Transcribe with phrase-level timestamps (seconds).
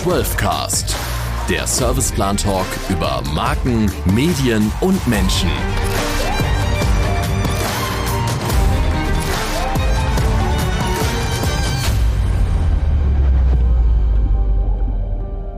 [0.00, 0.94] 12cast,
[1.50, 5.50] der Serviceplan Talk über Marken, Medien und Menschen.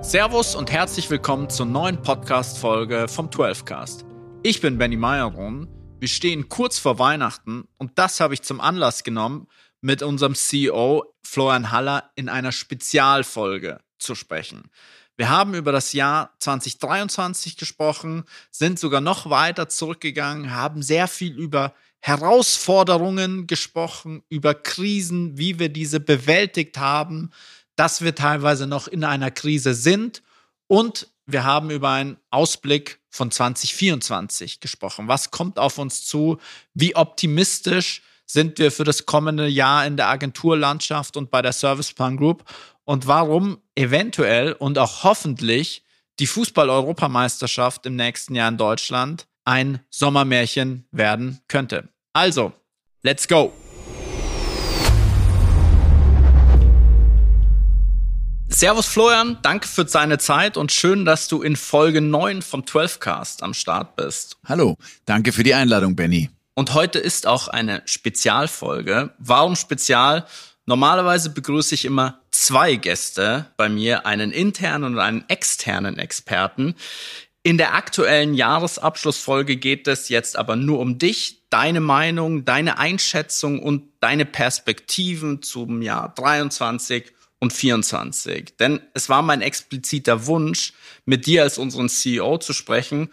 [0.00, 4.04] Servus und herzlich willkommen zur neuen Podcast-Folge vom 12cast.
[4.43, 5.68] Ich bin Benny Meyerron.
[6.00, 9.46] Wir stehen kurz vor Weihnachten und das habe ich zum Anlass genommen,
[9.80, 14.70] mit unserem CEO Florian Haller in einer Spezialfolge zu sprechen.
[15.16, 21.34] Wir haben über das Jahr 2023 gesprochen, sind sogar noch weiter zurückgegangen, haben sehr viel
[21.34, 27.30] über Herausforderungen gesprochen, über Krisen, wie wir diese bewältigt haben,
[27.76, 30.22] dass wir teilweise noch in einer Krise sind
[30.66, 35.06] und wir haben über einen Ausblick von 2024 gesprochen.
[35.06, 36.39] Was kommt auf uns zu?
[36.75, 42.16] Wie optimistisch sind wir für das kommende Jahr in der Agenturlandschaft und bei der Serviceplan
[42.16, 42.44] Group?
[42.84, 45.84] Und warum eventuell und auch hoffentlich
[46.19, 51.89] die Fußball-Europameisterschaft im nächsten Jahr in Deutschland ein Sommermärchen werden könnte.
[52.12, 52.53] Also,
[53.03, 53.53] let's go!
[58.48, 63.43] Servus Florian, danke für deine Zeit und schön, dass du in Folge 9 vom 12cast
[63.43, 64.37] am Start bist.
[64.45, 66.31] Hallo, danke für die Einladung, Benny.
[66.55, 69.15] Und heute ist auch eine Spezialfolge.
[69.19, 70.27] Warum Spezial?
[70.73, 76.77] Normalerweise begrüße ich immer zwei Gäste bei mir, einen internen und einen externen Experten.
[77.42, 83.62] In der aktuellen Jahresabschlussfolge geht es jetzt aber nur um dich, deine Meinung, deine Einschätzung
[83.62, 88.56] und deine Perspektiven zum Jahr 23 und 24.
[88.59, 90.73] Denn es war mein expliziter Wunsch,
[91.05, 93.11] mit dir als unseren CEO zu sprechen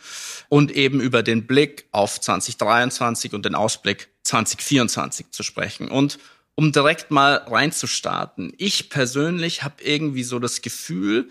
[0.48, 5.90] und eben über den Blick auf 2023 und den Ausblick 2024 zu sprechen.
[5.90, 6.20] Und
[6.60, 8.52] um direkt mal reinzustarten.
[8.58, 11.30] Ich persönlich habe irgendwie so das Gefühl,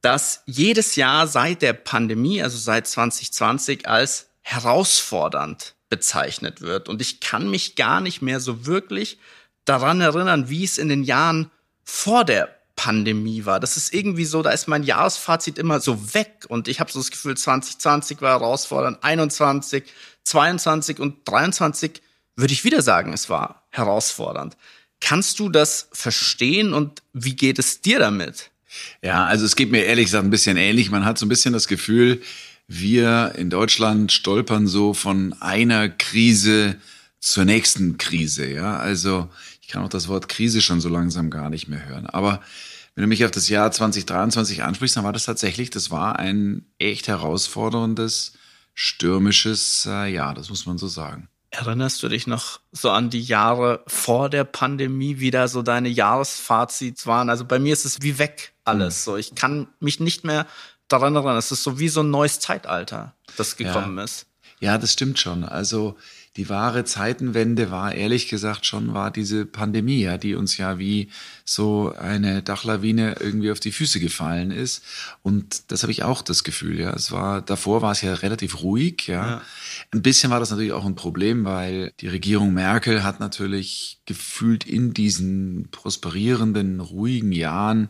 [0.00, 6.88] dass jedes Jahr seit der Pandemie, also seit 2020, als herausfordernd bezeichnet wird.
[6.88, 9.18] Und ich kann mich gar nicht mehr so wirklich
[9.66, 11.50] daran erinnern, wie es in den Jahren
[11.84, 13.60] vor der Pandemie war.
[13.60, 17.00] Das ist irgendwie so, da ist mein Jahresfazit immer so weg und ich habe so
[17.00, 19.84] das Gefühl, 2020 war herausfordernd, 21,
[20.24, 22.00] 22 und 23
[22.40, 24.56] würde ich wieder sagen, es war herausfordernd.
[25.00, 28.50] Kannst du das verstehen und wie geht es dir damit?
[29.02, 30.90] Ja, also es geht mir ehrlich gesagt ein bisschen ähnlich.
[30.90, 32.20] Man hat so ein bisschen das Gefühl,
[32.68, 36.76] wir in Deutschland stolpern so von einer Krise
[37.18, 38.46] zur nächsten Krise.
[38.46, 39.28] Ja, also
[39.70, 42.06] kann auch das Wort Krise schon so langsam gar nicht mehr hören.
[42.06, 42.42] Aber
[42.94, 46.66] wenn du mich auf das Jahr 2023 ansprichst, dann war das tatsächlich, das war ein
[46.78, 48.32] echt herausforderndes,
[48.74, 51.28] stürmisches äh, Jahr, das muss man so sagen.
[51.52, 55.88] Erinnerst du dich noch so an die Jahre vor der Pandemie, wie da so deine
[55.88, 57.28] Jahresfazits waren?
[57.28, 59.00] Also bei mir ist es wie weg alles.
[59.00, 59.10] Mhm.
[59.10, 60.46] So, ich kann mich nicht mehr
[60.86, 61.36] daran erinnern.
[61.36, 64.04] Es ist so wie so ein neues Zeitalter, das gekommen ja.
[64.04, 64.26] ist.
[64.60, 65.42] Ja, das stimmt schon.
[65.42, 65.96] Also
[66.36, 71.10] die wahre Zeitenwende war ehrlich gesagt schon war diese Pandemie, ja, die uns ja wie
[71.44, 74.84] so eine Dachlawine irgendwie auf die Füße gefallen ist.
[75.22, 76.90] Und das habe ich auch das Gefühl, ja.
[76.92, 79.26] Es war, davor war es ja relativ ruhig, ja.
[79.26, 79.42] ja.
[79.90, 84.64] Ein bisschen war das natürlich auch ein Problem, weil die Regierung Merkel hat natürlich gefühlt
[84.64, 87.88] in diesen prosperierenden, ruhigen Jahren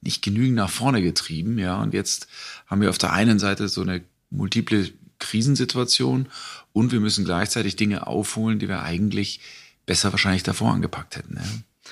[0.00, 1.82] nicht genügend nach vorne getrieben, ja.
[1.82, 2.28] Und jetzt
[2.66, 4.92] haben wir auf der einen Seite so eine multiple
[5.24, 6.28] Krisensituation
[6.72, 9.40] und wir müssen gleichzeitig Dinge aufholen, die wir eigentlich
[9.86, 11.36] besser wahrscheinlich davor angepackt hätten.
[11.36, 11.90] Ja.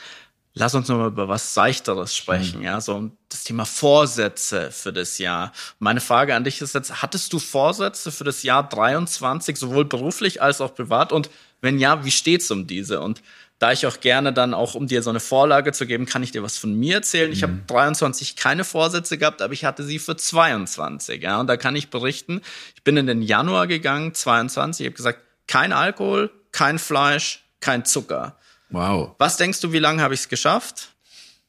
[0.54, 2.66] Lass uns nochmal über was Seichteres sprechen, mhm.
[2.66, 5.52] ja, so das Thema Vorsätze für das Jahr.
[5.78, 10.42] Meine Frage an dich ist jetzt, hattest du Vorsätze für das Jahr 23, sowohl beruflich
[10.42, 11.10] als auch privat?
[11.10, 11.30] Und
[11.62, 13.00] wenn ja, wie steht's um diese?
[13.00, 13.22] Und
[13.62, 16.32] da ich auch gerne dann auch, um dir so eine Vorlage zu geben, kann ich
[16.32, 17.30] dir was von mir erzählen.
[17.30, 18.38] Ich habe 23 mhm.
[18.40, 21.22] keine Vorsätze gehabt, aber ich hatte sie für 22.
[21.22, 22.42] Ja, und da kann ich berichten,
[22.74, 27.84] ich bin in den Januar gegangen, 22, ich habe gesagt, kein Alkohol, kein Fleisch, kein
[27.84, 28.36] Zucker.
[28.70, 29.14] Wow.
[29.18, 30.88] Was denkst du, wie lange habe ich es geschafft?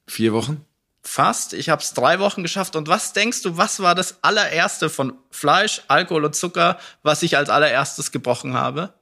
[0.06, 0.63] Vier Wochen?
[1.01, 1.54] Fast.
[1.54, 2.75] Ich habe es drei Wochen geschafft.
[2.75, 7.38] Und was denkst du, was war das allererste von Fleisch, Alkohol und Zucker, was ich
[7.38, 8.94] als allererstes gebrochen habe?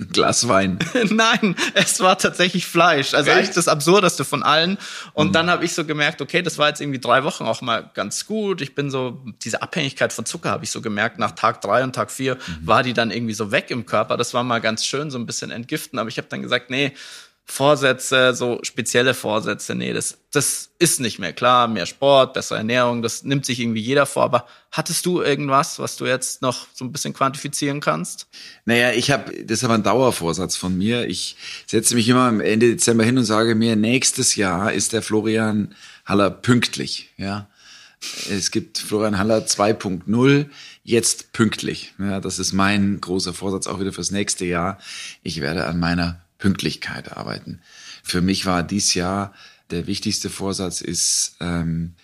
[0.12, 0.78] Glas Wein.
[1.10, 3.14] Nein, es war tatsächlich Fleisch.
[3.14, 4.78] Also eigentlich das Absurdeste von allen.
[5.12, 5.32] Und mhm.
[5.32, 8.26] dann habe ich so gemerkt, okay, das war jetzt irgendwie drei Wochen auch mal ganz
[8.26, 8.60] gut.
[8.60, 11.18] Ich bin so, diese Abhängigkeit von Zucker habe ich so gemerkt.
[11.18, 12.66] Nach Tag drei und Tag vier mhm.
[12.66, 14.16] war die dann irgendwie so weg im Körper.
[14.16, 15.98] Das war mal ganz schön, so ein bisschen entgiften.
[15.98, 16.92] Aber ich habe dann gesagt, nee,
[17.50, 21.66] Vorsätze, so spezielle Vorsätze, nee, das, das ist nicht mehr klar.
[21.66, 24.22] Mehr Sport, bessere Ernährung, das nimmt sich irgendwie jeder vor.
[24.22, 28.28] Aber hattest du irgendwas, was du jetzt noch so ein bisschen quantifizieren kannst?
[28.66, 31.08] Naja, ich habe, das ist aber ein Dauervorsatz von mir.
[31.08, 31.36] Ich
[31.66, 35.74] setze mich immer am Ende Dezember hin und sage mir, nächstes Jahr ist der Florian
[36.06, 37.48] Haller pünktlich, ja.
[38.30, 40.46] Es gibt Florian Haller 2.0,
[40.84, 41.94] jetzt pünktlich.
[41.98, 44.78] Ja, das ist mein großer Vorsatz auch wieder fürs nächste Jahr.
[45.22, 47.60] Ich werde an meiner Pünktlichkeit arbeiten.
[48.02, 49.32] Für mich war dies Jahr
[49.70, 51.94] der wichtigste Vorsatz ist, ähm,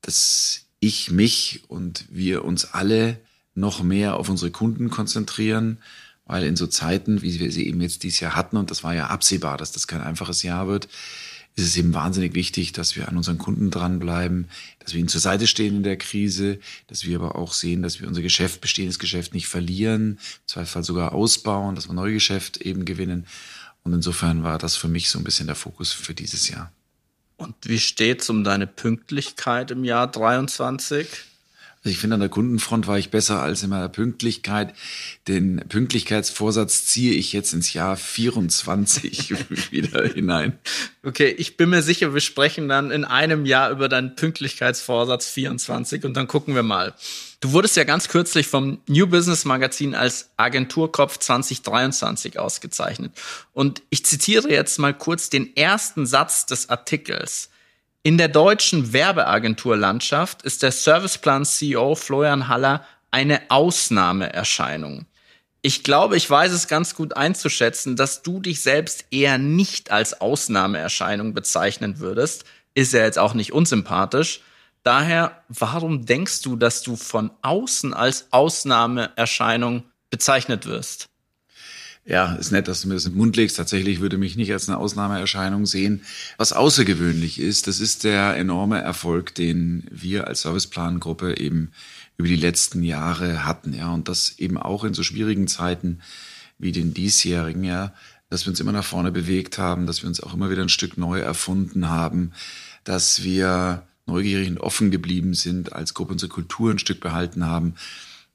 [0.00, 3.20] dass ich mich und wir uns alle
[3.54, 5.78] noch mehr auf unsere Kunden konzentrieren,
[6.24, 8.94] weil in so Zeiten, wie wir sie eben jetzt dieses Jahr hatten, und das war
[8.94, 10.88] ja absehbar, dass das kein einfaches Jahr wird,
[11.54, 14.48] ist es eben wahnsinnig wichtig, dass wir an unseren Kunden dranbleiben,
[14.78, 18.00] dass wir ihnen zur Seite stehen in der Krise, dass wir aber auch sehen, dass
[18.00, 22.86] wir unser Geschäft, bestehendes Geschäft nicht verlieren, im Zweifelsfall sogar ausbauen, dass wir Neugeschäft eben
[22.86, 23.26] gewinnen.
[23.84, 26.72] Und insofern war das für mich so ein bisschen der Fokus für dieses Jahr.
[27.36, 31.08] Und wie steht's um deine Pünktlichkeit im Jahr 23?
[31.84, 34.72] Also ich finde, an der Kundenfront war ich besser als in meiner Pünktlichkeit.
[35.26, 39.34] Den Pünktlichkeitsvorsatz ziehe ich jetzt ins Jahr 24
[39.72, 40.56] wieder hinein.
[41.02, 46.04] Okay, ich bin mir sicher, wir sprechen dann in einem Jahr über deinen Pünktlichkeitsvorsatz 24
[46.04, 46.94] und dann gucken wir mal.
[47.40, 53.10] Du wurdest ja ganz kürzlich vom New Business Magazin als Agenturkopf 2023 ausgezeichnet.
[53.52, 57.48] Und ich zitiere jetzt mal kurz den ersten Satz des Artikels.
[58.04, 65.06] In der deutschen Werbeagenturlandschaft ist der Serviceplan-CEO Florian Haller eine Ausnahmeerscheinung.
[65.60, 70.20] Ich glaube, ich weiß es ganz gut einzuschätzen, dass du dich selbst eher nicht als
[70.20, 72.44] Ausnahmeerscheinung bezeichnen würdest.
[72.74, 74.40] Ist ja jetzt auch nicht unsympathisch.
[74.82, 81.11] Daher, warum denkst du, dass du von außen als Ausnahmeerscheinung bezeichnet wirst?
[82.04, 83.56] Ja, ist nett, dass du mir das in den Mund legst.
[83.56, 86.02] Tatsächlich würde mich nicht als eine Ausnahmeerscheinung sehen.
[86.36, 91.70] Was außergewöhnlich ist, das ist der enorme Erfolg, den wir als Serviceplangruppe eben
[92.16, 96.00] über die letzten Jahre hatten, ja, und das eben auch in so schwierigen Zeiten
[96.58, 97.94] wie den diesjährigen, ja,
[98.30, 100.68] dass wir uns immer nach vorne bewegt haben, dass wir uns auch immer wieder ein
[100.68, 102.32] Stück neu erfunden haben,
[102.84, 107.74] dass wir neugierig und offen geblieben sind, als Gruppe unsere Kultur ein Stück behalten haben.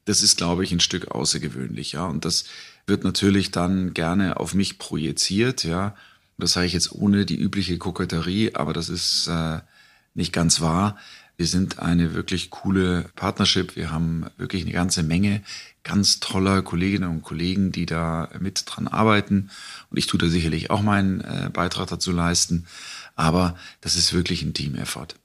[0.06, 2.46] Das ist, glaube ich, ein Stück außergewöhnlich, ja, und das
[2.88, 5.96] wird natürlich dann gerne auf mich projiziert, ja.
[6.40, 9.60] Das sage ich jetzt ohne die übliche Koketterie, aber das ist äh,
[10.14, 10.98] nicht ganz wahr.
[11.36, 13.76] Wir sind eine wirklich coole Partnership.
[13.76, 15.42] Wir haben wirklich eine ganze Menge
[15.88, 19.50] ganz toller Kolleginnen und Kollegen, die da mit dran arbeiten.
[19.90, 22.68] Und ich tue da sicherlich auch meinen äh, Beitrag dazu leisten.
[23.16, 25.16] Aber das ist wirklich ein Team-Effort.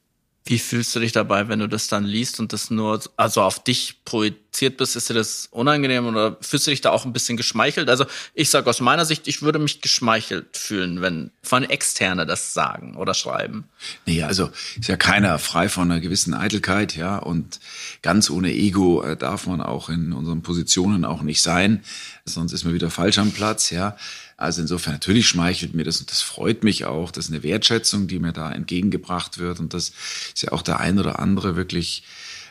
[0.44, 3.62] Wie fühlst du dich dabei, wenn du das dann liest und das nur also auf
[3.62, 4.96] dich projiziert bist?
[4.96, 7.88] Ist dir das unangenehm oder fühlst du dich da auch ein bisschen geschmeichelt?
[7.88, 12.54] Also ich sage aus meiner Sicht, ich würde mich geschmeichelt fühlen, wenn von Externe das
[12.54, 13.68] sagen oder schreiben.
[14.04, 17.60] Nee, also ist ja keiner frei von einer gewissen Eitelkeit, ja, und
[18.02, 21.84] ganz ohne Ego äh, darf man auch in unseren Positionen auch nicht sein,
[22.24, 23.96] sonst ist man wieder falsch am Platz, ja.
[24.42, 27.12] Also insofern natürlich schmeichelt mir das und das freut mich auch.
[27.12, 29.60] Das ist eine Wertschätzung, die mir da entgegengebracht wird.
[29.60, 29.92] Und das
[30.34, 32.02] ist ja auch der ein oder andere wirklich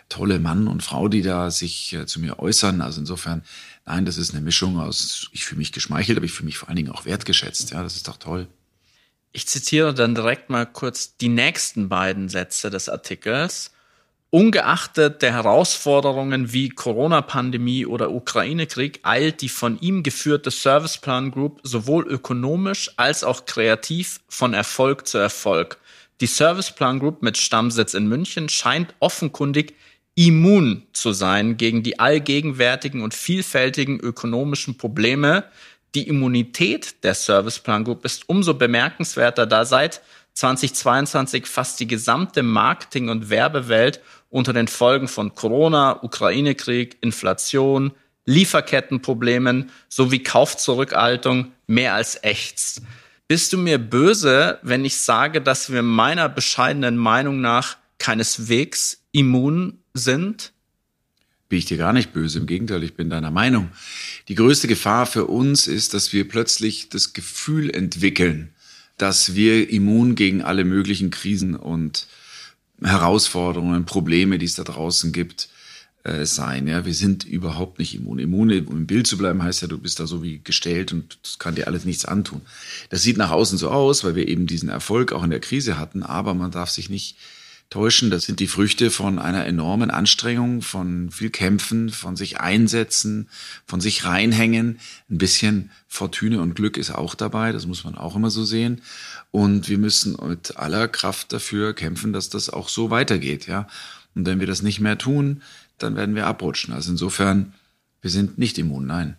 [0.07, 2.81] tolle Mann und Frau, die da sich äh, zu mir äußern.
[2.81, 3.43] Also insofern,
[3.85, 6.69] nein, das ist eine Mischung aus, ich fühle mich geschmeichelt, aber ich fühle mich vor
[6.69, 7.71] allen Dingen auch wertgeschätzt.
[7.71, 8.47] Ja, das ist doch toll.
[9.33, 13.71] Ich zitiere dann direkt mal kurz die nächsten beiden Sätze des Artikels.
[14.33, 22.07] Ungeachtet der Herausforderungen wie Corona-Pandemie oder Ukraine-Krieg eilt die von ihm geführte Serviceplan Group sowohl
[22.07, 25.79] ökonomisch als auch kreativ von Erfolg zu Erfolg.
[26.21, 29.75] Die Serviceplan Group mit Stammsitz in München scheint offenkundig
[30.15, 35.43] immun zu sein gegen die allgegenwärtigen und vielfältigen ökonomischen Probleme.
[35.93, 40.01] Die Immunität der Serviceplan Group ist umso bemerkenswerter, da seit
[40.35, 43.99] 2022 fast die gesamte Marketing- und Werbewelt
[44.31, 47.91] unter den Folgen von Corona, Ukraine-Krieg, Inflation,
[48.25, 52.81] Lieferkettenproblemen sowie Kaufzurückhaltung mehr als ächzt.
[53.27, 59.79] Bist du mir böse, wenn ich sage, dass wir meiner bescheidenen Meinung nach keineswegs immun
[59.93, 60.53] sind?
[61.49, 63.69] Bin ich dir gar nicht böse, im Gegenteil, ich bin deiner Meinung.
[64.29, 68.53] Die größte Gefahr für uns ist, dass wir plötzlich das Gefühl entwickeln,
[68.97, 72.07] dass wir immun gegen alle möglichen Krisen und
[72.83, 75.49] Herausforderungen, Probleme, die es da draußen gibt,
[76.03, 76.67] äh, sein.
[76.67, 78.17] Ja, wir sind überhaupt nicht immun.
[78.17, 81.19] Immun, um im Bild zu bleiben, heißt ja, du bist da so wie gestellt und
[81.21, 82.41] das kann dir alles nichts antun.
[82.89, 85.77] Das sieht nach außen so aus, weil wir eben diesen Erfolg auch in der Krise
[85.77, 87.17] hatten, aber man darf sich nicht
[87.71, 88.11] täuschen.
[88.11, 93.29] Das sind die Früchte von einer enormen Anstrengung, von viel Kämpfen, von sich einsetzen,
[93.65, 94.79] von sich reinhängen.
[95.09, 98.81] Ein bisschen Fortune und Glück ist auch dabei, das muss man auch immer so sehen.
[99.31, 103.67] Und wir müssen mit aller Kraft dafür kämpfen, dass das auch so weitergeht, ja.
[104.13, 105.41] Und wenn wir das nicht mehr tun,
[105.77, 106.73] dann werden wir abrutschen.
[106.73, 107.53] Also insofern,
[108.01, 109.15] wir sind nicht immun, nein.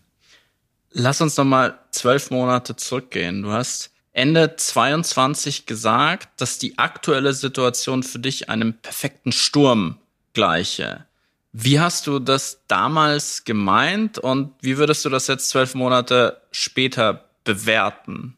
[0.90, 3.40] Lass uns noch mal zwölf Monate zurückgehen.
[3.42, 9.98] Du hast Ende 22 gesagt, dass die aktuelle Situation für dich einem perfekten Sturm
[10.34, 11.06] gleiche.
[11.52, 17.26] Wie hast du das damals gemeint und wie würdest du das jetzt zwölf Monate später
[17.44, 18.36] bewerten?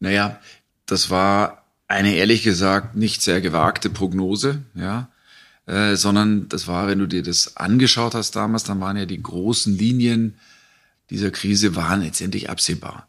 [0.00, 0.40] Naja,
[0.86, 5.08] das war eine ehrlich gesagt nicht sehr gewagte Prognose, ja,
[5.66, 9.22] äh, sondern das war, wenn du dir das angeschaut hast damals, dann waren ja die
[9.22, 10.38] großen Linien
[11.10, 13.08] dieser Krise waren letztendlich absehbar.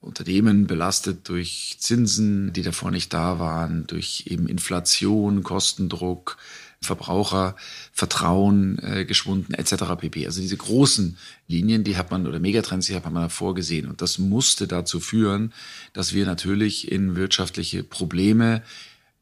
[0.00, 6.38] Unternehmen belastet durch Zinsen, die davor nicht da waren, durch eben Inflation, Kostendruck,
[6.82, 9.84] Verbrauchervertrauen äh, geschwunden etc.
[9.98, 10.24] pp.
[10.24, 14.00] Also diese großen Linien, die hat man oder Megatrends, die hat man davor gesehen und
[14.00, 15.52] das musste dazu führen,
[15.92, 18.62] dass wir natürlich in wirtschaftliche Probleme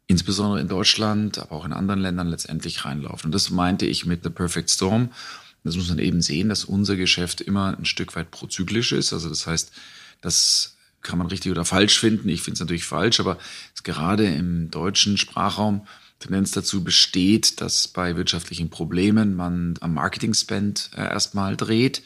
[0.06, 3.26] insbesondere in Deutschland, aber auch in anderen Ländern letztendlich reinlaufen.
[3.26, 5.10] Und das meinte ich mit The Perfect Storm.
[5.64, 9.12] Das muss man eben sehen, dass unser Geschäft immer ein Stück weit prozyklisch ist.
[9.12, 9.72] Also das heißt,
[10.20, 12.28] das kann man richtig oder falsch finden.
[12.28, 13.38] Ich finde es natürlich falsch, aber
[13.74, 15.86] es gerade im deutschen Sprachraum
[16.18, 22.02] Tendenz dazu besteht, dass bei wirtschaftlichen Problemen man am Marketing-Spend äh, erstmal dreht.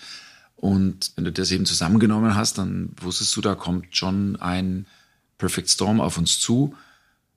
[0.57, 4.87] Und wenn du das eben zusammengenommen hast, dann wusstest du, da kommt schon ein
[5.39, 6.75] Perfect Storm auf uns zu.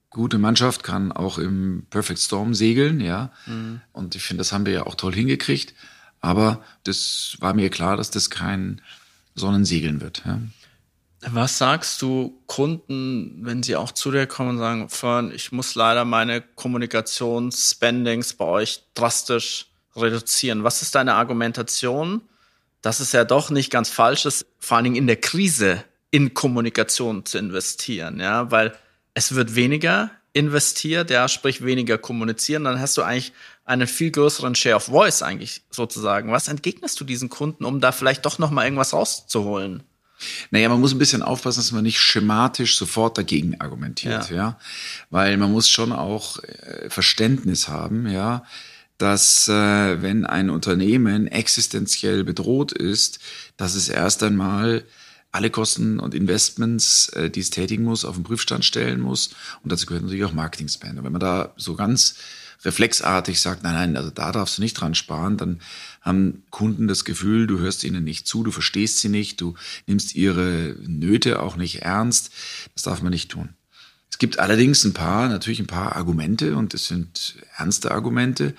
[0.10, 3.32] Gute Mannschaft kann auch im Perfect Storm segeln, ja.
[3.46, 3.82] Mhm.
[3.94, 5.74] Und ich finde, das haben wir ja auch toll hingekriegt.
[6.22, 8.82] Aber das war mir klar, dass das kein
[9.34, 10.24] Sonnensegeln wird.
[10.26, 10.42] Ja.
[11.28, 15.74] Was sagst du Kunden, wenn sie auch zu dir kommen und sagen, Fern, ich muss
[15.74, 20.64] leider meine Kommunikationsspendings bei euch drastisch reduzieren?
[20.64, 22.22] Was ist deine Argumentation,
[22.84, 26.36] dass es ja doch nicht ganz falsch ist, vor allen Dingen in der Krise in
[26.36, 28.78] Kommunikation zu investieren, ja, weil
[29.16, 34.54] es wird weniger investiert, ja, sprich weniger kommunizieren, dann hast du eigentlich einen viel größeren
[34.54, 36.32] Share of Voice eigentlich sozusagen.
[36.32, 39.84] Was entgegnest du diesen Kunden, um da vielleicht doch noch mal irgendwas rauszuholen?
[40.52, 44.36] Naja, man muss ein bisschen aufpassen, dass man nicht schematisch sofort dagegen argumentiert, ja.
[44.36, 44.60] ja?
[45.10, 48.44] Weil man muss schon auch äh, Verständnis haben, ja,
[48.98, 53.20] dass äh, wenn ein Unternehmen existenziell bedroht ist,
[53.58, 54.86] dass es erst einmal
[55.32, 59.32] alle Kosten und Investments, äh, die es tätigen muss, auf den Prüfstand stellen muss.
[59.64, 60.98] Und dazu gehört natürlich auch Marketing-Spend.
[60.98, 62.16] Und wenn man da so ganz
[62.64, 65.60] reflexartig sagt, nein, nein, also da darfst du nicht dran sparen, dann
[66.06, 69.56] haben Kunden das Gefühl, du hörst ihnen nicht zu, du verstehst sie nicht, du
[69.88, 72.32] nimmst ihre Nöte auch nicht ernst.
[72.76, 73.50] Das darf man nicht tun.
[74.10, 78.54] Es gibt allerdings ein paar, natürlich ein paar Argumente und es sind ernste Argumente,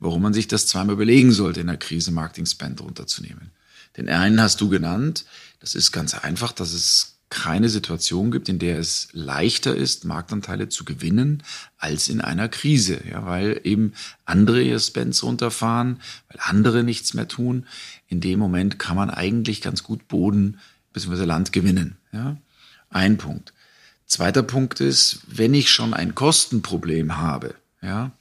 [0.00, 3.52] warum man sich das zweimal überlegen sollte, in der Krise Marketing Spend runterzunehmen.
[3.96, 5.26] Den einen hast du genannt,
[5.60, 10.68] das ist ganz einfach, dass es keine Situation gibt, in der es leichter ist, Marktanteile
[10.68, 11.42] zu gewinnen,
[11.76, 17.26] als in einer Krise, ja, weil eben andere ihr Spends runterfahren, weil andere nichts mehr
[17.26, 17.66] tun.
[18.06, 20.58] In dem Moment kann man eigentlich ganz gut Boden
[20.92, 21.24] bzw.
[21.24, 21.96] Land gewinnen.
[22.12, 22.36] Ja.
[22.90, 23.52] Ein Punkt.
[24.06, 28.12] Zweiter Punkt ist, wenn ich schon ein Kostenproblem habe, ja,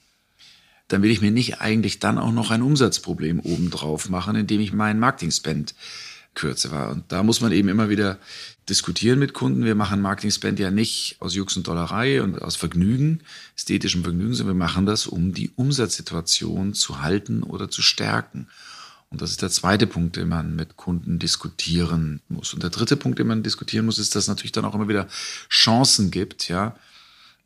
[0.88, 4.74] dann will ich mir nicht eigentlich dann auch noch ein Umsatzproblem obendrauf machen, indem ich
[4.74, 5.76] meinen Marketing-Spend
[6.36, 6.92] kürze war.
[6.92, 8.20] Und da muss man eben immer wieder
[8.70, 9.66] diskutieren mit Kunden.
[9.66, 13.22] Wir machen Marketing Spend ja nicht aus Jux und Dollerei und aus Vergnügen,
[13.56, 18.48] ästhetischem Vergnügen, sondern wir machen das, um die Umsatzsituation zu halten oder zu stärken.
[19.10, 22.54] Und das ist der zweite Punkt, den man mit Kunden diskutieren muss.
[22.54, 24.90] Und der dritte Punkt, den man diskutieren muss, ist, dass es natürlich dann auch immer
[24.90, 25.08] wieder
[25.50, 26.76] Chancen gibt, ja,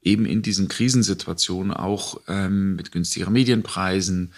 [0.01, 4.31] eben in diesen Krisensituationen auch ähm, mit günstigeren Medienpreisen,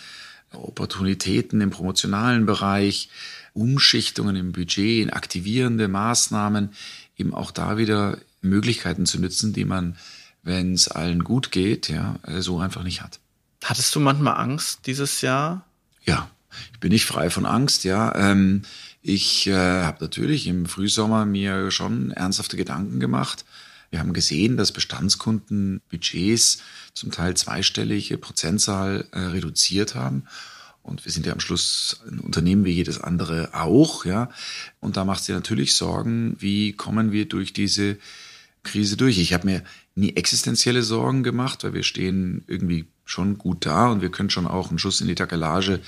[0.51, 3.09] Opportunitäten im promotionalen Bereich,
[3.53, 6.69] Umschichtungen im Budget, in aktivierende Maßnahmen,
[7.17, 9.97] eben auch da wieder Möglichkeiten zu nutzen, die man,
[10.43, 13.19] wenn es allen gut geht, ja, so einfach nicht hat.
[13.63, 15.65] Hattest du manchmal Angst dieses Jahr?
[16.03, 16.29] Ja,
[16.73, 18.15] ich bin nicht frei von Angst, ja.
[18.15, 18.63] Ähm,
[19.01, 19.53] ich äh,
[19.83, 23.45] habe natürlich im Frühsommer mir schon ernsthafte Gedanken gemacht.
[23.89, 26.61] Wir haben gesehen, dass Bestandskunden Budgets
[26.93, 30.23] zum Teil zweistellige Prozentzahl äh, reduziert haben.
[30.83, 34.29] Und wir sind ja am Schluss ein Unternehmen wie jedes andere auch, ja.
[34.79, 37.97] Und da macht sie natürlich Sorgen, wie kommen wir durch diese
[38.63, 39.17] Krise durch.
[39.17, 39.63] Ich habe mir
[39.95, 44.47] nie existenzielle Sorgen gemacht, weil wir stehen irgendwie schon gut da und wir können schon
[44.47, 45.81] auch einen Schuss in die Takelage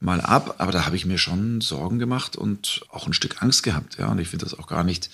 [0.00, 0.56] mal ab.
[0.58, 4.08] Aber da habe ich mir schon Sorgen gemacht und auch ein Stück Angst gehabt, ja.
[4.08, 5.10] Und ich finde das auch gar nicht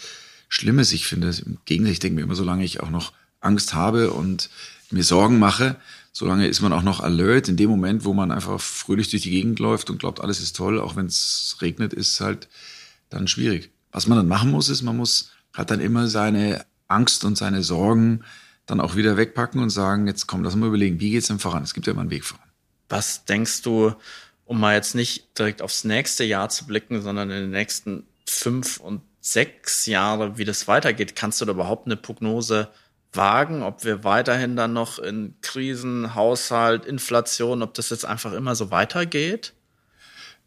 [0.49, 0.93] Schlimmes.
[0.93, 4.13] Ich finde es im Gegenteil, ich denke mir immer, solange ich auch noch Angst habe
[4.13, 4.51] und
[4.91, 5.77] mir Sorgen mache,
[6.13, 7.49] solange ist man auch noch alert.
[7.49, 10.57] In dem Moment, wo man einfach fröhlich durch die Gegend läuft und glaubt, alles ist
[10.57, 12.49] toll, auch wenn es regnet, ist halt
[13.11, 13.71] dann schwierig.
[13.93, 17.63] Was man dann machen muss, ist, man muss hat dann immer seine Angst und seine
[17.63, 18.25] Sorgen
[18.67, 21.63] dann auch wieder wegpacken und sagen, jetzt komm, lass mal überlegen, wie geht's denn voran?
[21.63, 22.45] Es gibt ja immer einen Weg voran.
[22.89, 23.95] Was denkst du,
[24.45, 28.79] um mal jetzt nicht direkt aufs nächste Jahr zu blicken, sondern in den nächsten fünf
[28.79, 32.69] und sechs Jahre, wie das weitergeht, kannst du da überhaupt eine Prognose
[33.13, 38.55] wagen, ob wir weiterhin dann noch in Krisen, Haushalt, Inflation, ob das jetzt einfach immer
[38.55, 39.55] so weitergeht?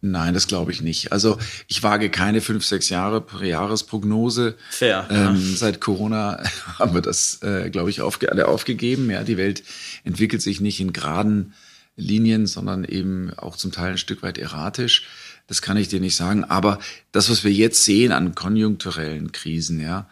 [0.04, 1.12] Nein, das glaube ich nicht.
[1.12, 1.38] Also
[1.68, 4.56] ich wage keine fünf, sechs Jahre Jahresprognose.
[4.72, 5.06] Fair.
[5.12, 5.56] Ähm, ja.
[5.56, 6.44] Seit Corona
[6.80, 9.12] haben wir das, äh, glaube ich, aufge alle aufgegeben.
[9.12, 9.64] Ja, die Welt
[10.04, 11.54] entwickelt sich nicht in geraden
[11.96, 15.08] Linien, sondern eben auch zum Teil ein Stück weit erratisch.
[15.46, 16.46] Das kann ich dir nicht sagen.
[16.46, 16.80] Aber
[17.12, 20.10] das, was wir jetzt sehen an konjunkturellen Krisen, ja,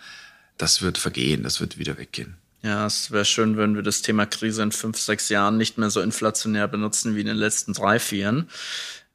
[0.60, 2.38] das wird vergehen, das wird wieder weggehen.
[2.62, 5.89] Ja, es wäre schön, wenn wir das Thema Krise in fünf, sechs Jahren nicht mehr
[5.89, 8.50] so inflationär benutzen wie in den letzten drei, vieren.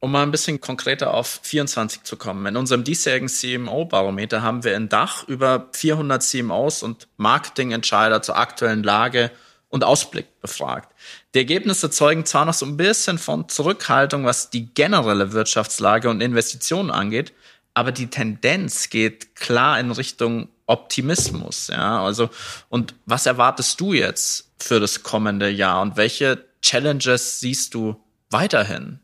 [0.01, 2.45] Um mal ein bisschen konkreter auf 24 zu kommen.
[2.47, 8.83] In unserem diesjährigen CMO-Barometer haben wir in Dach über 400 CMOs und Marketingentscheider zur aktuellen
[8.83, 9.31] Lage
[9.69, 10.95] und Ausblick befragt.
[11.35, 16.21] Die Ergebnisse zeugen zwar noch so ein bisschen von Zurückhaltung, was die generelle Wirtschaftslage und
[16.21, 17.33] Investitionen angeht,
[17.75, 22.03] aber die Tendenz geht klar in Richtung Optimismus, ja.
[22.03, 22.31] Also,
[22.69, 27.97] und was erwartest du jetzt für das kommende Jahr und welche Challenges siehst du
[28.31, 29.01] weiterhin?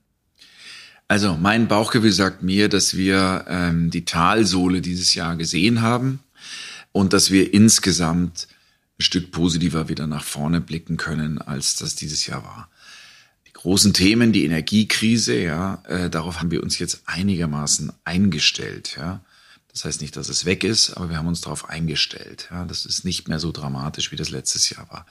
[1.09, 6.21] Also, mein Bauchgefühl sagt mir, dass wir ähm, die Talsohle dieses Jahr gesehen haben
[6.93, 8.49] und dass wir insgesamt
[8.99, 12.71] ein Stück positiver wieder nach vorne blicken können, als das dieses Jahr war.
[13.49, 19.21] Die großen Themen, die Energiekrise, ja, äh, darauf haben wir uns jetzt einigermaßen eingestellt, ja.
[19.73, 22.49] Das heißt nicht, dass es weg ist, aber wir haben uns darauf eingestellt.
[22.50, 25.07] Ja, das ist nicht mehr so dramatisch, wie das letztes Jahr war.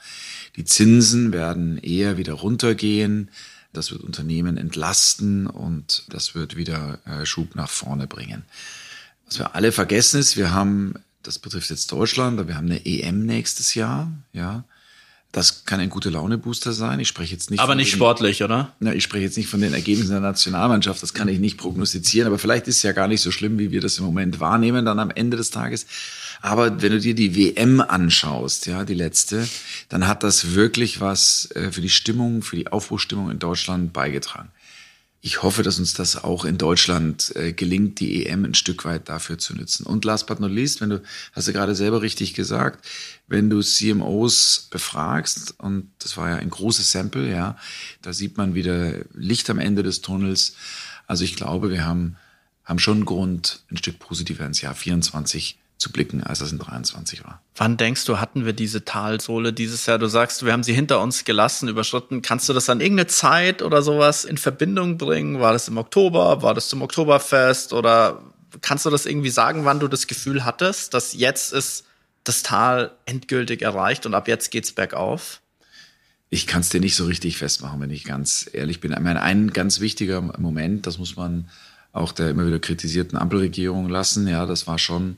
[0.56, 3.30] Die Zinsen werden eher wieder runtergehen.
[3.72, 8.44] Das wird Unternehmen entlasten und das wird wieder äh, Schub nach vorne bringen.
[9.26, 13.26] Was wir alle vergessen ist, wir haben das betrifft jetzt Deutschland, wir haben eine EM
[13.26, 14.64] nächstes Jahr, ja.
[15.32, 16.98] Das kann ein gute Laune-Booster sein.
[16.98, 17.60] Ich spreche jetzt nicht.
[17.60, 18.72] Aber nicht den, sportlich, oder?
[18.80, 21.00] Na, ich spreche jetzt nicht von den Ergebnissen der Nationalmannschaft.
[21.02, 22.26] Das kann ich nicht prognostizieren.
[22.26, 24.84] Aber vielleicht ist es ja gar nicht so schlimm, wie wir das im Moment wahrnehmen,
[24.84, 25.86] dann am Ende des Tages.
[26.42, 29.46] Aber wenn du dir die WM anschaust, ja, die letzte,
[29.88, 34.50] dann hat das wirklich was äh, für die Stimmung, für die Aufbruchstimmung in Deutschland beigetragen
[35.22, 39.10] ich hoffe, dass uns das auch in Deutschland äh, gelingt, die EM ein Stück weit
[39.10, 39.84] dafür zu nutzen.
[39.84, 41.02] Und last but not least, wenn du,
[41.32, 42.86] hast du gerade selber richtig gesagt,
[43.26, 47.58] wenn du CMOs befragst, und das war ja ein großes Sample, ja,
[48.00, 50.54] da sieht man wieder Licht am Ende des Tunnels.
[51.06, 52.16] Also ich glaube, wir haben,
[52.64, 57.24] haben schon Grund, ein Stück positiver ins Jahr 24 zu blicken, als das in 23
[57.24, 57.40] war.
[57.56, 59.98] Wann denkst du, hatten wir diese Talsohle dieses Jahr?
[59.98, 62.20] Du sagst, wir haben sie hinter uns gelassen, überschritten.
[62.20, 65.40] Kannst du das an irgendeine Zeit oder sowas in Verbindung bringen?
[65.40, 66.42] War das im Oktober?
[66.42, 67.72] War das zum Oktoberfest?
[67.72, 68.22] Oder
[68.60, 71.86] kannst du das irgendwie sagen, wann du das Gefühl hattest, dass jetzt ist
[72.24, 75.40] das Tal endgültig erreicht und ab jetzt geht's bergauf?
[76.28, 78.92] Ich kann es dir nicht so richtig festmachen, wenn ich ganz ehrlich bin.
[78.92, 81.48] Ich meine, ein ganz wichtiger Moment, das muss man
[81.92, 84.28] auch der immer wieder kritisierten Ampelregierung lassen.
[84.28, 85.16] Ja, das war schon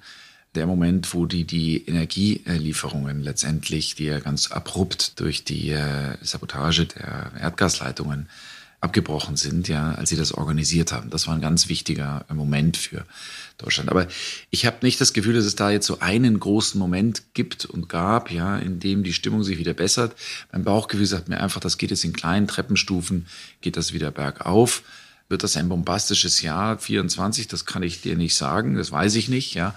[0.55, 6.87] der Moment, wo die die Energielieferungen letztendlich, die ja ganz abrupt durch die äh, Sabotage
[6.87, 8.29] der Erdgasleitungen
[8.83, 11.09] abgebrochen sind, ja, als sie das organisiert haben.
[11.09, 13.07] Das war ein ganz wichtiger Moment für
[13.57, 13.89] Deutschland.
[13.89, 14.09] Aber
[14.51, 17.89] ich habe nicht das Gefühl, dass es da jetzt so einen großen Moment gibt und
[17.89, 20.17] gab, ja, in dem die Stimmung sich wieder bessert.
[20.51, 23.27] Mein Bauchgefühl sagt mir einfach, das geht jetzt in kleinen Treppenstufen,
[23.61, 24.83] geht das wieder bergauf.
[25.33, 27.49] Wird das ein bombastisches Jahr 24?
[27.49, 29.75] Das kann ich dir nicht sagen, das weiß ich nicht, ja.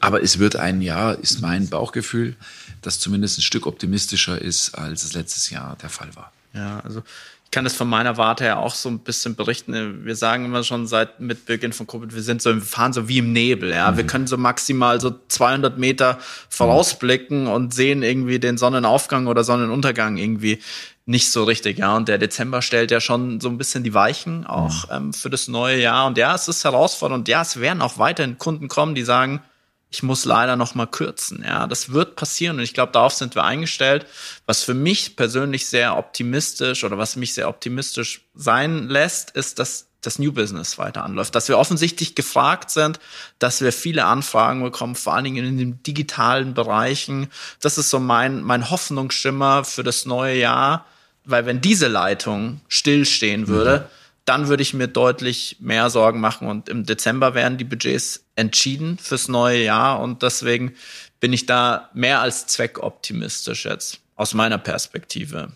[0.00, 2.36] Aber es wird ein Jahr, ist mein Bauchgefühl,
[2.80, 6.32] das zumindest ein Stück optimistischer ist, als es letztes Jahr der Fall war.
[6.54, 7.02] Ja, also
[7.44, 10.06] ich kann das von meiner Warte her auch so ein bisschen berichten.
[10.06, 13.06] Wir sagen immer schon seit mit Beginn von Covid, wir sind so, wir fahren so
[13.06, 13.90] wie im Nebel, ja.
[13.90, 13.98] Mhm.
[13.98, 17.50] Wir können so maximal so 200 Meter vorausblicken mhm.
[17.50, 20.60] und sehen irgendwie den Sonnenaufgang oder Sonnenuntergang irgendwie
[21.06, 21.96] nicht so richtig, ja.
[21.96, 24.96] Und der Dezember stellt ja schon so ein bisschen die Weichen auch mhm.
[24.96, 26.06] ähm, für das neue Jahr.
[26.06, 27.22] Und ja, es ist herausfordernd.
[27.22, 29.42] Und ja, es werden auch weiterhin Kunden kommen, die sagen,
[29.90, 31.44] ich muss leider noch mal kürzen.
[31.46, 34.06] Ja, das wird passieren und ich glaube, darauf sind wir eingestellt.
[34.44, 39.86] Was für mich persönlich sehr optimistisch oder was mich sehr optimistisch sein lässt, ist, dass
[40.00, 42.98] das New Business weiter anläuft, dass wir offensichtlich gefragt sind,
[43.38, 47.30] dass wir viele Anfragen bekommen, vor allen Dingen in den digitalen Bereichen.
[47.60, 50.86] Das ist so mein mein Hoffnungsschimmer für das neue Jahr
[51.24, 53.84] weil wenn diese Leitung stillstehen würde, mhm.
[54.24, 56.48] dann würde ich mir deutlich mehr Sorgen machen.
[56.48, 60.00] Und im Dezember werden die Budgets entschieden fürs neue Jahr.
[60.00, 60.74] Und deswegen
[61.20, 65.52] bin ich da mehr als zweckoptimistisch jetzt, aus meiner Perspektive.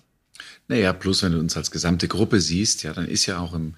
[0.69, 3.75] Naja, plus wenn du uns als gesamte Gruppe siehst, ja, dann ist ja auch im,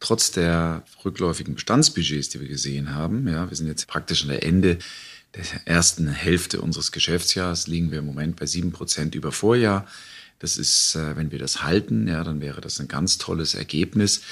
[0.00, 4.42] trotz der rückläufigen Bestandsbudgets, die wir gesehen haben, ja, wir sind jetzt praktisch an der
[4.42, 4.78] Ende
[5.34, 9.86] der ersten Hälfte unseres Geschäftsjahres, liegen wir im Moment bei sieben Prozent über Vorjahr.
[10.40, 14.22] Das ist, äh, wenn wir das halten, ja, dann wäre das ein ganz tolles Ergebnis.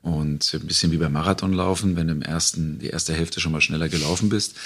[0.00, 3.60] Und ein bisschen wie beim Marathonlaufen, wenn du im ersten, die erste Hälfte schon mal
[3.60, 4.56] schneller gelaufen bist,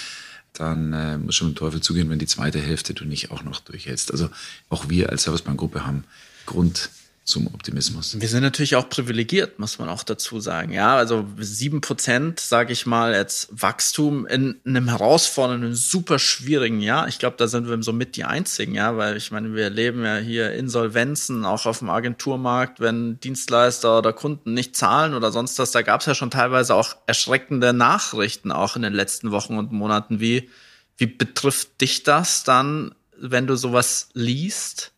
[0.52, 3.42] dann äh, muss schon mit dem Teufel zugehen, wenn die zweite Hälfte du nicht auch
[3.42, 4.12] noch durchhältst.
[4.12, 4.28] Also
[4.68, 6.04] auch wir als Servicebankgruppe haben
[6.44, 6.90] Grund
[7.24, 8.20] zum Optimismus.
[8.20, 10.72] Wir sind natürlich auch privilegiert, muss man auch dazu sagen.
[10.72, 17.06] Ja, also sieben Prozent, sage ich mal, als Wachstum in einem herausfordernden, super schwierigen Jahr.
[17.06, 20.16] Ich glaube, da sind wir somit die einzigen, ja, weil ich meine, wir erleben ja
[20.16, 25.70] hier Insolvenzen auch auf dem Agenturmarkt, wenn Dienstleister oder Kunden nicht zahlen oder sonst was.
[25.70, 29.70] Da gab es ja schon teilweise auch erschreckende Nachrichten auch in den letzten Wochen und
[29.70, 30.18] Monaten.
[30.18, 30.48] Wie
[30.96, 34.91] wie betrifft dich das dann, wenn du sowas liest?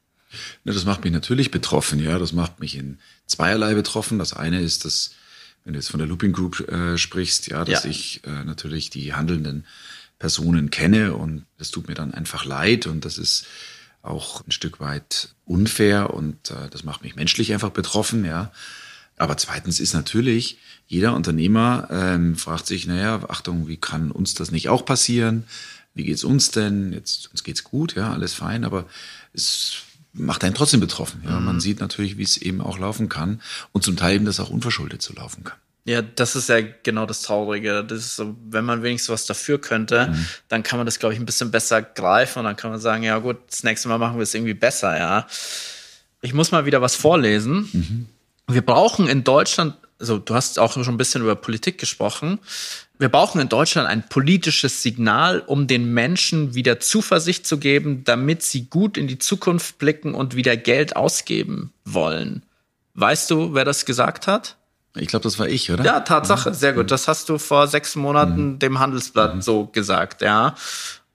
[0.64, 2.18] Ja, das macht mich natürlich betroffen, ja.
[2.18, 4.18] Das macht mich in zweierlei betroffen.
[4.18, 5.12] Das eine ist, dass,
[5.64, 7.90] wenn du jetzt von der Looping Group äh, sprichst, ja, dass ja.
[7.90, 9.64] ich äh, natürlich die handelnden
[10.18, 13.46] Personen kenne und das tut mir dann einfach leid und das ist
[14.02, 18.52] auch ein Stück weit unfair und äh, das macht mich menschlich einfach betroffen, ja.
[19.16, 24.50] Aber zweitens ist natürlich, jeder Unternehmer ähm, fragt sich, naja, Achtung, wie kann uns das
[24.50, 25.44] nicht auch passieren?
[25.94, 26.92] Wie geht's uns denn?
[26.92, 28.86] Jetzt uns geht's gut, ja, alles fein, aber
[29.32, 29.76] es
[30.14, 31.22] macht einen trotzdem betroffen.
[31.24, 31.44] Ja, mhm.
[31.44, 34.50] man sieht natürlich, wie es eben auch laufen kann und zum Teil eben das auch
[34.50, 35.58] unverschuldet so laufen kann.
[35.86, 37.84] Ja, das ist ja genau das Traurige.
[37.84, 40.26] Das ist so, wenn man wenigstens was dafür könnte, mhm.
[40.48, 43.02] dann kann man das, glaube ich, ein bisschen besser greifen und dann kann man sagen,
[43.02, 45.26] ja gut, das nächste Mal machen wir es irgendwie besser, ja.
[46.22, 47.68] Ich muss mal wieder was vorlesen.
[47.72, 48.06] Mhm.
[48.46, 52.38] Wir brauchen in Deutschland, also du hast auch schon ein bisschen über Politik gesprochen.
[52.98, 58.42] Wir brauchen in Deutschland ein politisches Signal, um den Menschen wieder Zuversicht zu geben, damit
[58.42, 62.44] sie gut in die Zukunft blicken und wieder Geld ausgeben wollen.
[62.94, 64.56] Weißt du, wer das gesagt hat?
[64.96, 65.84] Ich glaube, das war ich, oder?
[65.84, 66.92] Ja, Tatsache, sehr gut.
[66.92, 68.58] Das hast du vor sechs Monaten mhm.
[68.60, 69.42] dem Handelsblatt mhm.
[69.42, 70.54] so gesagt, ja.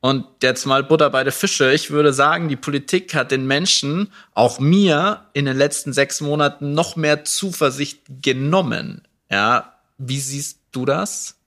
[0.02, 1.72] Und jetzt mal Butter bei der Fische.
[1.74, 6.74] Ich würde sagen, die Politik hat den Menschen, auch mir, in den letzten sechs Monaten
[6.74, 9.08] noch mehr Zuversicht genommen.
[9.32, 11.39] Ja, wie siehst du das?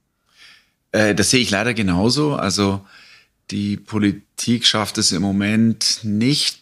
[0.93, 2.35] Äh, das sehe ich leider genauso.
[2.35, 2.85] Also
[3.51, 6.59] die Politik schafft es im Moment nicht,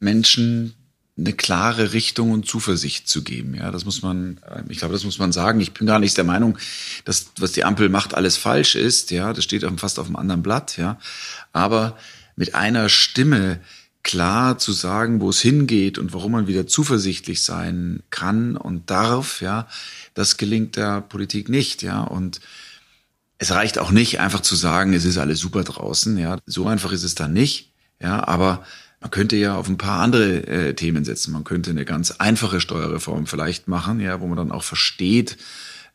[0.00, 0.74] Menschen
[1.16, 3.54] eine klare Richtung und Zuversicht zu geben.
[3.54, 5.60] Ja, das muss man, äh, ich glaube, das muss man sagen.
[5.60, 6.58] Ich bin gar nicht der Meinung,
[7.04, 9.12] dass was die Ampel macht, alles falsch ist.
[9.12, 10.76] Ja, das steht fast auf einem anderen Blatt.
[10.76, 10.98] Ja,
[11.52, 11.96] aber
[12.34, 13.60] mit einer Stimme
[14.02, 19.40] klar zu sagen, wo es hingeht und warum man wieder zuversichtlich sein kann und darf.
[19.40, 19.68] Ja,
[20.14, 21.82] das gelingt der Politik nicht.
[21.82, 22.40] Ja, und
[23.44, 26.16] es reicht auch nicht, einfach zu sagen, es ist alles super draußen.
[26.16, 27.72] Ja, so einfach ist es dann nicht.
[28.00, 28.64] Ja, aber
[29.00, 31.32] man könnte ja auf ein paar andere äh, Themen setzen.
[31.32, 35.36] Man könnte eine ganz einfache Steuerreform vielleicht machen, ja, wo man dann auch versteht,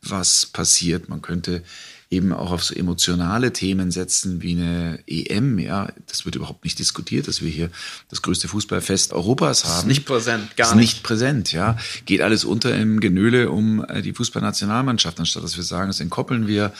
[0.00, 1.08] was passiert.
[1.08, 1.64] Man könnte
[2.10, 5.60] eben auch auf so emotionale Themen setzen wie eine EM.
[5.60, 7.70] Ja, das wird überhaupt nicht diskutiert, dass wir hier
[8.08, 9.78] das größte Fußballfest Europas haben.
[9.82, 10.94] Ist nicht präsent, gar ist nicht.
[10.94, 11.78] nicht präsent, ja.
[12.06, 16.48] Geht alles unter im Genöle um äh, die Fußballnationalmannschaft, anstatt dass wir sagen, das entkoppeln
[16.48, 16.72] wir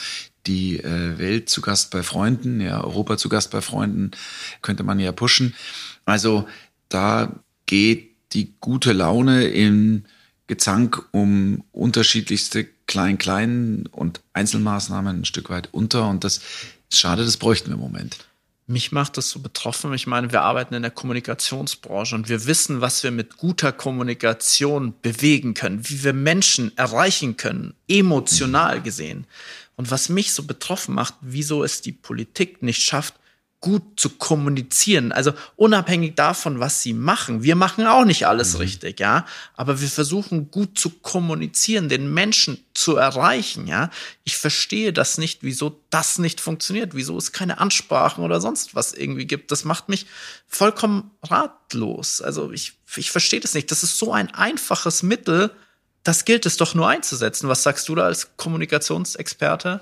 [0.47, 4.11] die äh, Welt zu Gast bei Freunden, ja, Europa zu Gast bei Freunden,
[4.61, 5.55] könnte man ja pushen.
[6.03, 6.45] Also
[6.89, 10.05] da geht die gute Laune in
[10.47, 16.09] Gezank um unterschiedlichste Klein-Klein und Einzelmaßnahmen ein Stück weit unter.
[16.09, 16.41] Und das
[16.89, 18.17] ist schade, das bräuchten wir im Moment.
[18.67, 19.93] Mich macht das so betroffen.
[19.93, 24.93] Ich meine, wir arbeiten in der Kommunikationsbranche und wir wissen, was wir mit guter Kommunikation
[25.01, 28.83] bewegen können, wie wir Menschen erreichen können, emotional mhm.
[28.83, 29.27] gesehen.
[29.77, 33.15] Und was mich so betroffen macht, wieso es die Politik nicht schafft,
[33.61, 35.11] gut zu kommunizieren.
[35.11, 37.43] Also unabhängig davon, was sie machen.
[37.43, 38.61] Wir machen auch nicht alles mhm.
[38.61, 39.27] richtig, ja.
[39.55, 43.91] Aber wir versuchen gut zu kommunizieren, den Menschen zu erreichen, ja.
[44.23, 48.93] Ich verstehe das nicht, wieso das nicht funktioniert, wieso es keine Ansprachen oder sonst was
[48.93, 49.51] irgendwie gibt.
[49.51, 50.07] Das macht mich
[50.47, 52.19] vollkommen ratlos.
[52.19, 53.69] Also ich, ich verstehe das nicht.
[53.69, 55.51] Das ist so ein einfaches Mittel.
[56.01, 57.47] Das gilt es doch nur einzusetzen.
[57.47, 59.81] Was sagst du da als Kommunikationsexperte?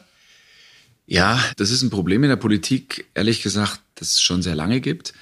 [1.12, 4.80] Ja, das ist ein Problem in der Politik, ehrlich gesagt, das es schon sehr lange
[4.80, 5.14] gibt.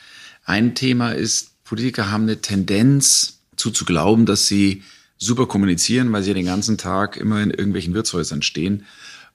[0.44, 4.84] Ein Thema ist, Politiker haben eine Tendenz zu, zu glauben, dass sie
[5.18, 8.84] super kommunizieren, weil sie den ganzen Tag immer in irgendwelchen Wirtshäusern stehen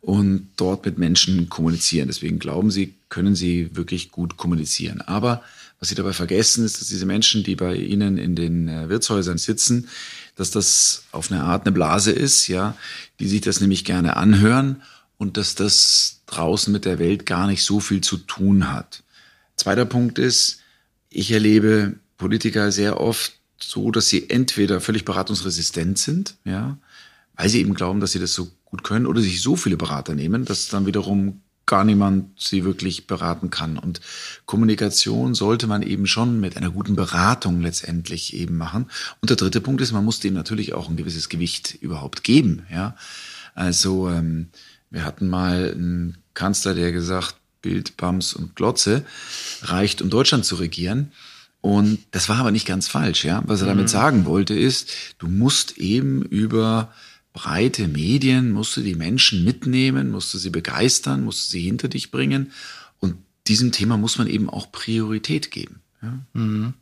[0.02, 2.08] und dort mit Menschen kommunizieren.
[2.08, 5.00] Deswegen glauben sie, können sie wirklich gut kommunizieren.
[5.00, 5.42] Aber
[5.80, 9.38] was sie dabei vergessen, ist, dass diese Menschen, die bei ihnen in den äh, Wirtshäusern
[9.38, 9.88] sitzen,
[10.36, 12.76] dass das auf eine Art eine Blase ist, ja,
[13.20, 14.82] die sich das nämlich gerne anhören
[15.16, 19.02] und dass das draußen mit der Welt gar nicht so viel zu tun hat.
[19.56, 20.60] Zweiter Punkt ist,
[21.08, 26.78] ich erlebe Politiker sehr oft so, dass sie entweder völlig beratungsresistent sind, ja,
[27.36, 30.14] weil sie eben glauben, dass sie das so gut können, oder sich so viele Berater
[30.14, 33.78] nehmen, dass dann wiederum gar niemand sie wirklich beraten kann.
[33.78, 34.00] Und
[34.46, 38.90] Kommunikation sollte man eben schon mit einer guten Beratung letztendlich eben machen.
[39.20, 42.66] Und der dritte Punkt ist, man muss dem natürlich auch ein gewisses Gewicht überhaupt geben.
[42.70, 42.96] Ja,
[43.54, 44.48] also ähm,
[44.90, 49.04] wir hatten mal einen Kanzler, der gesagt, Bild, Bams und Glotze
[49.62, 51.12] reicht, um Deutschland zu regieren.
[51.60, 53.42] Und das war aber nicht ganz falsch, ja.
[53.46, 53.88] Was er damit mhm.
[53.88, 56.92] sagen wollte, ist, du musst eben über
[57.32, 61.88] breite Medien, musst du die Menschen mitnehmen, musst du sie begeistern, musst du sie hinter
[61.88, 62.52] dich bringen.
[62.98, 63.16] Und
[63.46, 65.80] diesem Thema muss man eben auch Priorität geben.
[66.02, 66.18] Ja?
[66.32, 66.74] Mhm.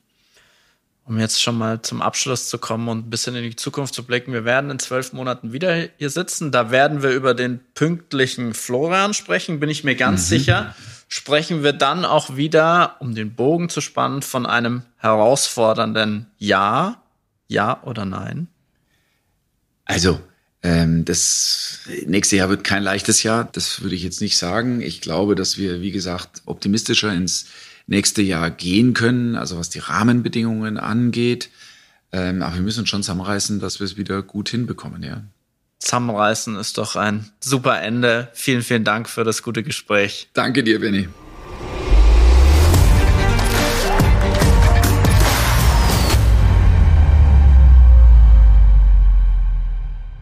[1.10, 4.04] Um jetzt schon mal zum Abschluss zu kommen und ein bisschen in die Zukunft zu
[4.04, 4.32] blicken.
[4.32, 6.52] Wir werden in zwölf Monaten wieder hier sitzen.
[6.52, 10.36] Da werden wir über den pünktlichen Florian sprechen, bin ich mir ganz mhm.
[10.36, 10.74] sicher
[11.10, 17.02] sprechen wir dann auch wieder, um den Bogen zu spannen, von einem herausfordernden Ja,
[17.48, 18.46] Ja oder Nein?
[19.84, 20.20] Also,
[20.62, 24.80] ähm, das nächste Jahr wird kein leichtes Jahr, das würde ich jetzt nicht sagen.
[24.80, 27.46] Ich glaube, dass wir, wie gesagt, optimistischer ins
[27.86, 31.50] nächste Jahr gehen können, also was die Rahmenbedingungen angeht.
[32.12, 35.22] Ähm, aber wir müssen uns schon zusammenreißen, dass wir es wieder gut hinbekommen, ja
[35.80, 38.28] zusammenreißen ist doch ein super Ende.
[38.32, 40.28] Vielen, vielen Dank für das gute Gespräch.
[40.34, 41.08] Danke dir, Benny.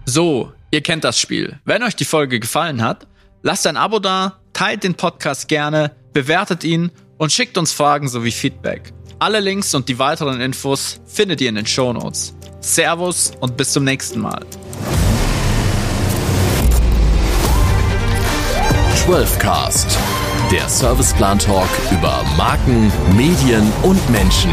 [0.06, 1.58] So, ihr kennt das Spiel.
[1.66, 3.06] Wenn euch die Folge gefallen hat,
[3.42, 8.30] lasst ein Abo da, teilt den Podcast gerne, bewertet ihn und schickt uns Fragen sowie
[8.30, 8.92] Feedback.
[9.18, 12.34] Alle Links und die weiteren Infos findet ihr in den Shownotes.
[12.60, 14.44] Servus und bis zum nächsten Mal.
[19.04, 19.98] 12 Cast.
[20.52, 24.50] Der Serviceplan Talk über Marken, Medien und Menschen.